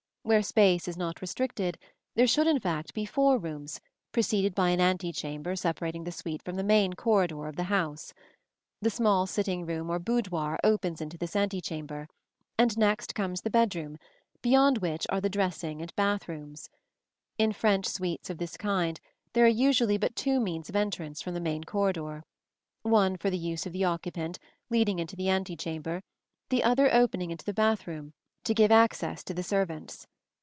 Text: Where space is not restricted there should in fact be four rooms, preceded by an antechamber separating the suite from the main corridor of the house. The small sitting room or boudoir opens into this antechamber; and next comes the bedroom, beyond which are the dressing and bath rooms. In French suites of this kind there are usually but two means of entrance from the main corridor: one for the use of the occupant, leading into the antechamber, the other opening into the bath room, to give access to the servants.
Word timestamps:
Where 0.23 0.43
space 0.43 0.87
is 0.87 0.97
not 0.97 1.19
restricted 1.19 1.79
there 2.15 2.27
should 2.27 2.45
in 2.45 2.59
fact 2.59 2.93
be 2.93 3.07
four 3.07 3.39
rooms, 3.39 3.81
preceded 4.11 4.53
by 4.53 4.69
an 4.69 4.79
antechamber 4.79 5.55
separating 5.55 6.03
the 6.03 6.11
suite 6.11 6.43
from 6.43 6.55
the 6.57 6.63
main 6.63 6.93
corridor 6.93 7.47
of 7.47 7.55
the 7.55 7.63
house. 7.65 8.13
The 8.81 8.91
small 8.91 9.25
sitting 9.25 9.65
room 9.65 9.89
or 9.89 9.97
boudoir 9.97 10.59
opens 10.63 11.01
into 11.01 11.17
this 11.17 11.35
antechamber; 11.35 12.07
and 12.55 12.77
next 12.77 13.15
comes 13.15 13.41
the 13.41 13.49
bedroom, 13.49 13.97
beyond 14.43 14.77
which 14.77 15.07
are 15.09 15.19
the 15.21 15.27
dressing 15.29 15.81
and 15.81 15.93
bath 15.95 16.29
rooms. 16.29 16.69
In 17.39 17.51
French 17.51 17.87
suites 17.87 18.29
of 18.29 18.37
this 18.37 18.55
kind 18.57 19.01
there 19.33 19.45
are 19.45 19.49
usually 19.49 19.97
but 19.97 20.15
two 20.15 20.39
means 20.39 20.69
of 20.69 20.75
entrance 20.75 21.21
from 21.23 21.33
the 21.33 21.41
main 21.41 21.63
corridor: 21.63 22.23
one 22.83 23.17
for 23.17 23.31
the 23.31 23.39
use 23.39 23.65
of 23.65 23.73
the 23.73 23.85
occupant, 23.85 24.37
leading 24.69 24.99
into 24.99 25.15
the 25.15 25.29
antechamber, 25.29 26.03
the 26.49 26.63
other 26.63 26.93
opening 26.93 27.31
into 27.31 27.43
the 27.43 27.55
bath 27.55 27.87
room, 27.87 28.13
to 28.43 28.53
give 28.53 28.71
access 28.71 29.23
to 29.23 29.33
the 29.33 29.43
servants. 29.43 30.05